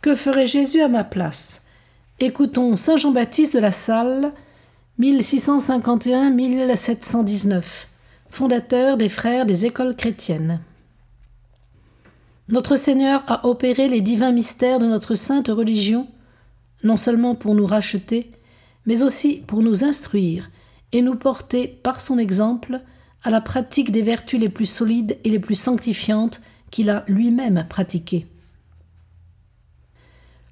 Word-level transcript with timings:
Que 0.00 0.14
ferait 0.14 0.46
Jésus 0.46 0.80
à 0.80 0.86
ma 0.86 1.02
place? 1.02 1.64
Écoutons 2.20 2.76
Saint 2.76 2.96
Jean-Baptiste 2.96 3.54
de 3.54 3.58
la 3.58 3.72
Salle, 3.72 4.32
1651-1719, 5.00 7.86
fondateur 8.30 8.96
des 8.96 9.08
frères 9.08 9.44
des 9.44 9.66
écoles 9.66 9.96
chrétiennes. 9.96 10.60
Notre 12.48 12.76
Seigneur 12.76 13.24
a 13.26 13.44
opéré 13.44 13.88
les 13.88 14.00
divins 14.00 14.30
mystères 14.30 14.78
de 14.78 14.86
notre 14.86 15.16
sainte 15.16 15.48
religion, 15.48 16.06
non 16.84 16.96
seulement 16.96 17.34
pour 17.34 17.56
nous 17.56 17.66
racheter, 17.66 18.30
mais 18.86 19.02
aussi 19.02 19.42
pour 19.48 19.62
nous 19.62 19.82
instruire 19.82 20.48
et 20.92 21.02
nous 21.02 21.16
porter, 21.16 21.66
par 21.82 22.00
son 22.00 22.18
exemple, 22.18 22.82
à 23.24 23.30
la 23.30 23.40
pratique 23.40 23.90
des 23.90 24.02
vertus 24.02 24.38
les 24.38 24.48
plus 24.48 24.70
solides 24.70 25.18
et 25.24 25.30
les 25.30 25.40
plus 25.40 25.56
sanctifiantes 25.56 26.40
qu'il 26.70 26.88
a 26.88 27.02
lui-même 27.08 27.66
pratiquées. 27.68 28.28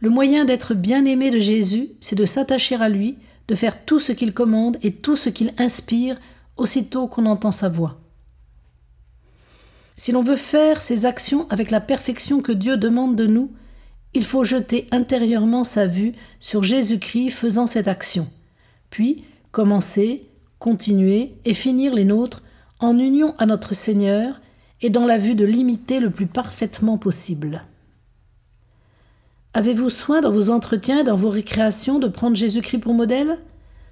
Le 0.00 0.08
moyen 0.08 0.46
d'être 0.46 0.74
bien 0.74 1.04
aimé 1.04 1.30
de 1.30 1.38
Jésus, 1.38 1.90
c'est 2.00 2.16
de 2.16 2.24
s'attacher 2.24 2.76
à 2.76 2.88
lui, 2.88 3.18
de 3.48 3.54
faire 3.54 3.84
tout 3.84 3.98
ce 3.98 4.12
qu'il 4.12 4.32
commande 4.32 4.78
et 4.82 4.92
tout 4.92 5.16
ce 5.16 5.28
qu'il 5.28 5.52
inspire 5.58 6.18
aussitôt 6.56 7.06
qu'on 7.06 7.26
entend 7.26 7.50
sa 7.50 7.68
voix. 7.68 8.00
Si 9.96 10.12
l'on 10.12 10.22
veut 10.22 10.36
faire 10.36 10.80
ses 10.80 11.04
actions 11.04 11.46
avec 11.50 11.70
la 11.70 11.80
perfection 11.80 12.40
que 12.40 12.52
Dieu 12.52 12.78
demande 12.78 13.16
de 13.16 13.26
nous, 13.26 13.52
il 14.14 14.24
faut 14.24 14.44
jeter 14.44 14.88
intérieurement 14.90 15.64
sa 15.64 15.86
vue 15.86 16.14
sur 16.40 16.62
Jésus-Christ 16.62 17.30
faisant 17.30 17.66
cette 17.66 17.86
action, 17.86 18.26
puis 18.88 19.24
commencer, 19.52 20.26
continuer 20.58 21.34
et 21.44 21.54
finir 21.54 21.94
les 21.94 22.04
nôtres 22.04 22.42
en 22.78 22.98
union 22.98 23.34
à 23.38 23.44
notre 23.44 23.74
Seigneur 23.74 24.40
et 24.80 24.88
dans 24.88 25.06
la 25.06 25.18
vue 25.18 25.34
de 25.34 25.44
l'imiter 25.44 26.00
le 26.00 26.10
plus 26.10 26.26
parfaitement 26.26 26.96
possible. 26.96 27.64
Avez-vous 29.52 29.90
soin 29.90 30.20
dans 30.20 30.30
vos 30.30 30.50
entretiens, 30.50 31.02
dans 31.02 31.16
vos 31.16 31.28
récréations, 31.28 31.98
de 31.98 32.06
prendre 32.06 32.36
Jésus-Christ 32.36 32.78
pour 32.78 32.94
modèle? 32.94 33.38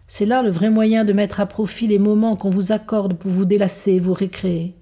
C'est 0.06 0.24
là 0.24 0.42
le 0.42 0.50
vrai 0.50 0.70
moyen 0.70 1.04
de 1.04 1.12
mettre 1.12 1.40
à 1.40 1.46
profit 1.46 1.88
les 1.88 1.98
moments 1.98 2.36
qu'on 2.36 2.48
vous 2.48 2.70
accorde 2.70 3.14
pour 3.14 3.32
vous 3.32 3.44
délasser 3.44 3.94
et 3.94 4.00
vous 4.00 4.14
récréer. 4.14 4.76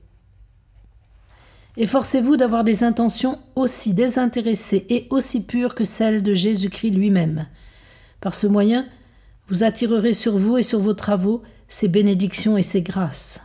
Efforcez-vous 1.79 2.37
d'avoir 2.37 2.63
des 2.63 2.85
intentions 2.85 3.39
aussi 3.55 3.95
désintéressées 3.95 4.87
et 4.91 5.07
aussi 5.11 5.45
pures 5.45 5.75
que 5.75 5.85
celles 5.85 6.23
de 6.23 6.35
Jésus-Christ 6.35 6.91
lui-même. 6.91 7.47
Par 8.21 8.35
ce 8.35 8.47
moyen, 8.47 8.87
vous 9.49 9.65
attirerez 9.65 10.13
sur 10.13 10.37
vous 10.37 10.59
et 10.59 10.63
sur 10.63 10.81
vos 10.81 10.95
travaux 10.95 11.43
ses 11.69 11.89
bénédictions 11.89 12.59
et 12.59 12.63
ses 12.63 12.83
grâces. 12.83 13.41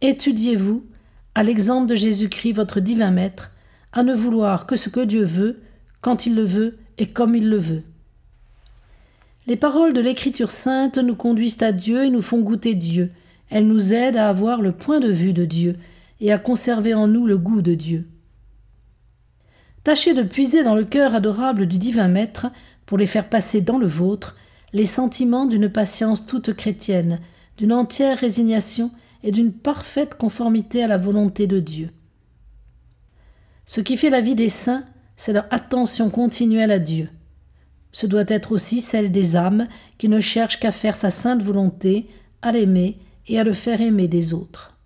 Étudiez-vous, 0.00 0.84
à 1.34 1.44
l'exemple 1.44 1.86
de 1.86 1.94
Jésus-Christ, 1.94 2.52
votre 2.52 2.80
divin 2.80 3.12
Maître, 3.12 3.52
à 3.92 4.02
ne 4.02 4.14
vouloir 4.14 4.66
que 4.66 4.76
ce 4.76 4.88
que 4.88 5.04
Dieu 5.04 5.24
veut, 5.24 5.60
quand 6.00 6.26
il 6.26 6.34
le 6.34 6.44
veut 6.44 6.78
et 6.98 7.06
comme 7.06 7.34
il 7.34 7.48
le 7.48 7.58
veut. 7.58 7.82
Les 9.46 9.56
paroles 9.56 9.94
de 9.94 10.00
l'Écriture 10.00 10.50
sainte 10.50 10.98
nous 10.98 11.16
conduisent 11.16 11.62
à 11.62 11.72
Dieu 11.72 12.04
et 12.04 12.10
nous 12.10 12.22
font 12.22 12.40
goûter 12.40 12.74
Dieu. 12.74 13.10
Elles 13.50 13.66
nous 13.66 13.94
aident 13.94 14.18
à 14.18 14.28
avoir 14.28 14.60
le 14.60 14.72
point 14.72 15.00
de 15.00 15.10
vue 15.10 15.32
de 15.32 15.44
Dieu 15.44 15.76
et 16.20 16.32
à 16.32 16.38
conserver 16.38 16.94
en 16.94 17.08
nous 17.08 17.26
le 17.26 17.38
goût 17.38 17.62
de 17.62 17.74
Dieu. 17.74 18.06
Tâchez 19.84 20.12
de 20.12 20.22
puiser 20.22 20.64
dans 20.64 20.74
le 20.74 20.84
cœur 20.84 21.14
adorable 21.14 21.66
du 21.66 21.78
divin 21.78 22.08
Maître, 22.08 22.48
pour 22.84 22.98
les 22.98 23.06
faire 23.06 23.28
passer 23.28 23.60
dans 23.60 23.78
le 23.78 23.86
vôtre, 23.86 24.36
les 24.72 24.86
sentiments 24.86 25.46
d'une 25.46 25.68
patience 25.68 26.26
toute 26.26 26.52
chrétienne, 26.52 27.20
d'une 27.56 27.72
entière 27.72 28.18
résignation 28.18 28.90
et 29.22 29.32
d'une 29.32 29.52
parfaite 29.52 30.14
conformité 30.14 30.82
à 30.82 30.88
la 30.88 30.96
volonté 30.96 31.46
de 31.46 31.60
Dieu. 31.60 31.90
Ce 33.64 33.80
qui 33.80 33.96
fait 33.96 34.10
la 34.10 34.20
vie 34.20 34.34
des 34.34 34.48
saints, 34.48 34.84
c'est 35.18 35.34
leur 35.34 35.46
attention 35.50 36.08
continuelle 36.08 36.70
à 36.70 36.78
Dieu. 36.78 37.10
Ce 37.92 38.06
doit 38.06 38.24
être 38.28 38.52
aussi 38.52 38.80
celle 38.80 39.12
des 39.12 39.36
âmes 39.36 39.66
qui 39.98 40.08
ne 40.08 40.20
cherchent 40.20 40.60
qu'à 40.60 40.72
faire 40.72 40.94
sa 40.94 41.10
sainte 41.10 41.42
volonté, 41.42 42.08
à 42.40 42.52
l'aimer 42.52 42.96
et 43.26 43.38
à 43.38 43.44
le 43.44 43.52
faire 43.52 43.80
aimer 43.80 44.08
des 44.08 44.32
autres. 44.32 44.77